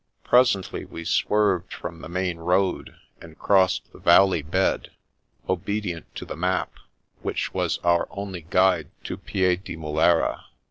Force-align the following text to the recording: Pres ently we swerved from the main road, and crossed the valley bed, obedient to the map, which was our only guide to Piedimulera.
Pres 0.23 0.53
ently 0.55 0.89
we 0.89 1.05
swerved 1.05 1.71
from 1.71 2.01
the 2.01 2.09
main 2.09 2.39
road, 2.39 2.95
and 3.21 3.37
crossed 3.37 3.93
the 3.93 3.99
valley 3.99 4.41
bed, 4.41 4.89
obedient 5.47 6.07
to 6.15 6.25
the 6.25 6.35
map, 6.35 6.73
which 7.21 7.53
was 7.53 7.77
our 7.83 8.07
only 8.09 8.41
guide 8.49 8.89
to 9.03 9.15
Piedimulera. 9.15 10.45